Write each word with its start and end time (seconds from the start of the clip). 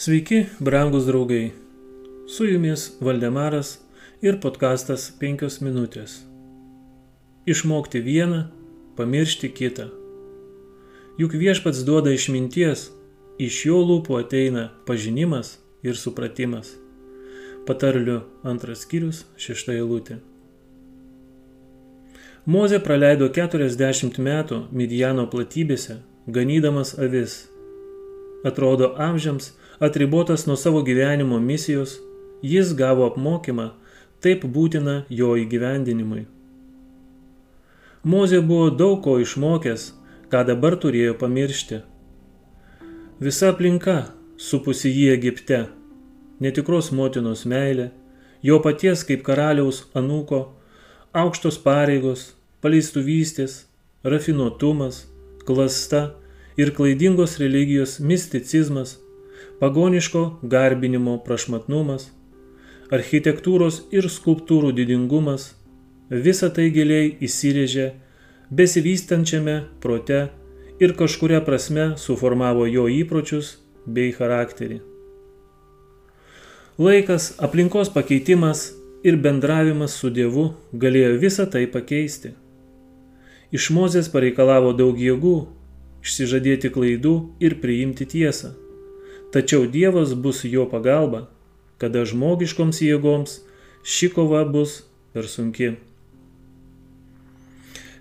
Sveiki, 0.00 0.46
brangus 0.60 1.06
draugai. 1.06 1.50
Su 2.26 2.44
jumis 2.46 2.92
Valdemaras 3.00 3.80
ir 4.22 4.36
podkastas 4.38 5.08
5 5.18 5.56
minutės. 5.66 6.12
Išmokti 7.50 7.98
vieną, 8.06 8.44
pamiršti 8.94 9.50
kitą. 9.50 9.88
Juk 11.18 11.34
viešpats 11.42 11.82
duoda 11.82 12.14
išminties, 12.14 12.86
iš 13.42 13.58
jo 13.66 13.82
lūpų 13.90 14.20
ateina 14.20 14.68
pažinimas 14.86 15.56
ir 15.82 15.98
supratimas. 15.98 16.76
Patarliu 17.66 18.20
antras 18.46 18.86
skyrius, 18.86 19.24
šešta 19.34 19.80
eilutė. 19.80 20.22
Moze 22.46 22.78
praleido 22.78 23.26
40 23.34 24.22
metų 24.22 24.64
Midjano 24.70 25.26
platybėse, 25.26 26.04
ganydamas 26.30 26.94
avis. 26.94 27.48
Atrodo 28.46 28.94
amžiams 28.94 29.56
atribotas 29.80 30.46
nuo 30.46 30.56
savo 30.56 30.82
gyvenimo 30.82 31.40
misijos, 31.40 32.00
jis 32.42 32.74
gavo 32.74 33.06
apmokymą, 33.06 33.70
taip 34.20 34.44
būtina 34.44 35.04
jo 35.08 35.36
įgyvendinimui. 35.38 36.24
Mozė 38.02 38.40
buvo 38.42 38.70
daug 38.74 39.00
ko 39.04 39.18
išmokęs, 39.22 39.92
ką 40.30 40.42
dabar 40.50 40.76
turėjo 40.82 41.14
pamiršti. 41.18 41.80
Visa 43.22 43.52
aplinka 43.54 43.98
supusi 44.36 44.90
jį 44.90 45.08
Egipte, 45.14 45.64
netikros 46.42 46.90
motinos 46.90 47.44
meilė, 47.46 47.90
jo 48.42 48.58
paties 48.62 49.02
kaip 49.06 49.24
karaliaus 49.26 49.84
anūko, 49.98 50.44
aukštos 51.14 51.58
pareigos, 51.62 52.32
paleistuvystės, 52.62 53.66
rafinuotumas, 54.02 55.04
klasta 55.46 56.08
ir 56.58 56.74
klaidingos 56.74 57.38
religijos 57.38 58.00
misticizmas– 58.02 58.98
pagoniško 59.60 60.24
garbinimo 60.42 61.18
prašmatnumas, 61.26 62.10
architektūros 62.94 63.82
ir 63.92 64.08
skulptūrų 64.08 64.72
didingumas, 64.76 65.52
visa 66.10 66.48
tai 66.54 66.70
giliai 66.72 67.10
įsirėžė 67.20 67.88
besivystančiame 68.50 69.56
prote 69.82 70.28
ir 70.80 70.94
kažkuria 70.96 71.40
prasme 71.44 71.90
suformavo 72.00 72.66
jo 72.66 72.86
įpročius 72.88 73.56
bei 73.86 74.12
charakterį. 74.14 74.80
Laikas, 76.78 77.32
aplinkos 77.42 77.90
pakeitimas 77.90 78.68
ir 79.02 79.18
bendravimas 79.18 79.96
su 79.98 80.12
Dievu 80.14 80.52
galėjo 80.72 81.16
visą 81.18 81.48
tai 81.50 81.66
pakeisti. 81.66 82.36
Iš 83.50 83.70
Mozės 83.74 84.10
pareikalavo 84.12 84.70
daug 84.76 84.98
jėgų, 85.00 85.34
išsižadėti 86.04 86.70
klaidų 86.70 87.14
ir 87.42 87.58
priimti 87.62 88.06
tiesą 88.06 88.54
tačiau 89.32 89.66
Dievas 89.66 90.14
bus 90.14 90.44
jo 90.44 90.64
pagalba, 90.70 91.26
kada 91.78 92.04
žmogiškoms 92.08 92.80
jėgoms 92.82 93.40
ši 93.84 94.08
kova 94.14 94.44
bus 94.44 94.82
per 95.12 95.28
sunki. 95.28 95.76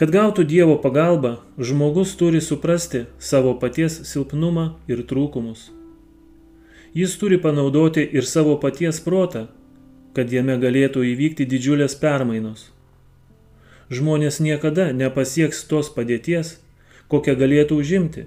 Kad 0.00 0.12
gautų 0.14 0.46
Dievo 0.48 0.78
pagalbą, 0.80 1.36
žmogus 1.60 2.14
turi 2.16 2.40
suprasti 2.40 3.04
savo 3.20 3.52
paties 3.60 3.98
silpnumą 4.08 4.70
ir 4.88 5.04
trūkumus. 5.04 5.68
Jis 6.96 7.18
turi 7.20 7.36
panaudoti 7.38 8.02
ir 8.02 8.24
savo 8.24 8.56
paties 8.62 9.02
protą, 9.04 9.46
kad 10.16 10.32
jame 10.32 10.56
galėtų 10.58 11.04
įvykti 11.12 11.44
didžiulės 11.46 11.94
permainos. 12.00 12.70
Žmonės 13.92 14.40
niekada 14.40 14.88
nepasieks 14.96 15.62
tos 15.68 15.92
padėties, 15.92 16.56
kokią 17.12 17.36
galėtų 17.38 17.78
užimti 17.84 18.26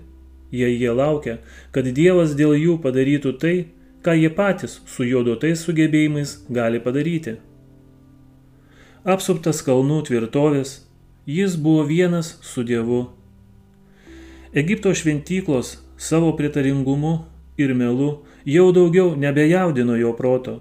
jei 0.54 0.78
jie 0.78 0.94
laukia, 0.94 1.40
kad 1.74 1.90
Dievas 1.98 2.36
dėl 2.38 2.54
jų 2.54 2.78
padarytų 2.84 3.34
tai, 3.42 3.56
ką 4.06 4.14
jie 4.20 4.30
patys 4.30 4.80
su 4.86 5.08
jo 5.08 5.24
duotais 5.26 5.64
sugebėjimais 5.66 6.38
gali 6.54 6.82
padaryti. 6.84 7.38
Apsuptas 9.04 9.64
kalnų 9.66 10.04
tvirtovės, 10.08 10.84
jis 11.26 11.58
buvo 11.58 11.84
vienas 11.90 12.38
su 12.46 12.64
Dievu. 12.64 13.08
Egipto 14.54 14.94
šventyklos 14.94 15.80
savo 15.98 16.30
pritaringumu 16.38 17.16
ir 17.58 17.74
melu 17.74 18.12
jau 18.46 18.70
daugiau 18.76 19.16
nebejaudino 19.18 19.98
jo 19.98 20.14
proto. 20.14 20.60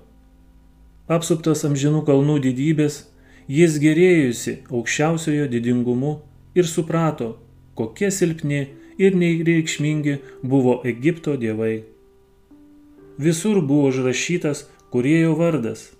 Apsuptas 1.13 1.67
amžinų 1.69 2.05
kalnų 2.09 2.39
didybės, 2.47 3.03
jis 3.51 3.77
gerėjusi 3.83 4.63
aukščiausiojo 4.71 5.49
didingumu 5.53 6.21
ir 6.55 6.69
suprato, 6.69 7.37
kokie 7.75 8.11
silpni 8.11 8.69
ir 8.99 9.17
nereikšmingi 9.17 10.19
buvo 10.43 10.81
Egipto 10.85 11.37
dievai. 11.37 11.83
Visur 13.19 13.61
buvo 13.61 13.91
užrašytas 13.93 14.67
kurėjo 14.93 15.35
vardas. 15.39 15.91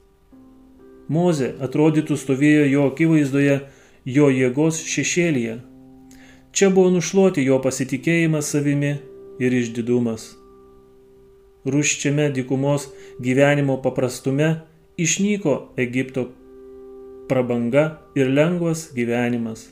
Moze 1.13 1.53
atrodytų 1.61 2.17
stovėjo 2.17 2.67
jo 2.71 2.85
akivaizdoje, 2.91 3.57
jo 4.05 4.29
jėgos 4.33 4.81
šešėlyje. 4.89 5.59
Čia 6.53 6.69
buvo 6.71 6.93
nušluoti 6.93 7.45
jo 7.45 7.59
pasitikėjimas 7.65 8.53
savimi 8.53 8.95
ir 9.41 9.57
išdidumas. 9.61 10.31
Ruščiame 11.65 12.29
dykumos 12.37 12.89
gyvenimo 13.23 13.79
paprastume 13.85 14.49
išnyko 14.99 15.55
Egipto 15.81 16.27
prabanga 17.31 17.85
ir 18.19 18.29
lengvas 18.29 18.91
gyvenimas. 18.97 19.69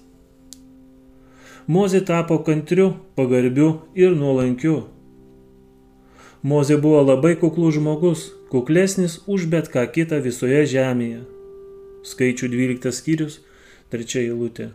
Mozė 1.70 2.00
tapo 2.02 2.40
kantriu, 2.42 2.96
pagarbiu 3.14 3.68
ir 3.94 4.16
nuolankiu. 4.18 4.88
Mozė 6.42 6.80
buvo 6.82 7.04
labai 7.04 7.36
kuklus 7.38 7.76
žmogus, 7.76 8.24
kuklesnis 8.50 9.20
už 9.30 9.46
bet 9.52 9.70
ką 9.70 9.84
kitą 9.94 10.18
visoje 10.24 10.64
žemėje. 10.72 11.20
Skaičių 12.10 12.50
12 12.56 12.90
skyrius, 12.96 13.38
3 13.94 14.18
eilutė. 14.24 14.70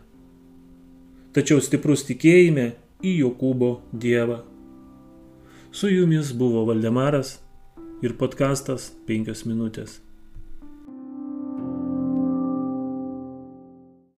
Tačiau 1.36 1.60
stiprus 1.60 2.06
tikėjime 2.08 2.70
į 3.04 3.12
Jokūbo 3.18 3.70
Dievą. 3.92 4.40
Su 5.76 5.92
jumis 5.92 6.32
buvo 6.32 6.64
Valdemaras 6.70 7.36
ir 8.00 8.16
podkastas 8.16 8.94
5 9.10 9.44
minutės. 9.44 9.98